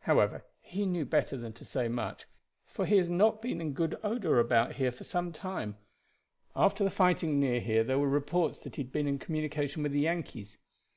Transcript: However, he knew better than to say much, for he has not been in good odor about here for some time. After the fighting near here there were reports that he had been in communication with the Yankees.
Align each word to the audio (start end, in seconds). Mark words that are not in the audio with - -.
However, 0.00 0.44
he 0.62 0.84
knew 0.84 1.04
better 1.04 1.36
than 1.36 1.52
to 1.52 1.64
say 1.64 1.86
much, 1.86 2.24
for 2.64 2.86
he 2.86 2.96
has 2.96 3.08
not 3.08 3.40
been 3.40 3.60
in 3.60 3.72
good 3.72 3.96
odor 4.02 4.40
about 4.40 4.72
here 4.72 4.90
for 4.90 5.04
some 5.04 5.32
time. 5.32 5.76
After 6.56 6.82
the 6.82 6.90
fighting 6.90 7.38
near 7.38 7.60
here 7.60 7.84
there 7.84 8.00
were 8.00 8.08
reports 8.08 8.58
that 8.64 8.74
he 8.74 8.82
had 8.82 8.90
been 8.90 9.06
in 9.06 9.20
communication 9.20 9.84
with 9.84 9.92
the 9.92 10.00
Yankees. 10.00 10.58